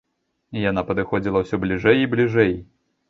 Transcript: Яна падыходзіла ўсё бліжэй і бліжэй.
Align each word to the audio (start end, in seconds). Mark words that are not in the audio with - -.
Яна 0.69 0.83
падыходзіла 0.87 1.43
ўсё 1.43 1.61
бліжэй 1.67 1.97
і 2.05 2.11
бліжэй. 2.17 2.53